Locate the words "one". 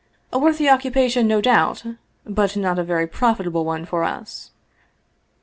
3.65-3.85